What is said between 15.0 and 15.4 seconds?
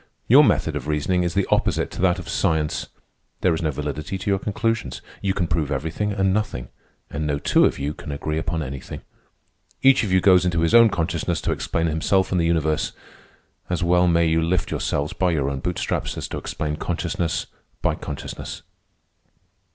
by